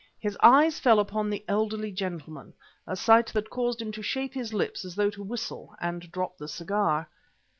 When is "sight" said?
2.95-3.27